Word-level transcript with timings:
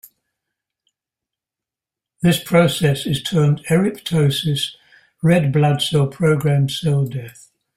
This 2.23 2.43
process 2.43 3.05
is 3.05 3.21
termed 3.21 3.63
eryptosis, 3.69 4.73
red 5.21 5.53
blood 5.53 5.79
cell 5.83 6.07
programmed 6.07 6.71
cell 6.71 7.05
death. 7.05 7.51